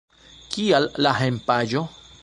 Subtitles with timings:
[0.55, 1.89] Kial la hejmpaĝo?